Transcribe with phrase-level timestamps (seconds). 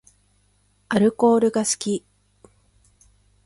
[0.89, 2.03] アルコールが好き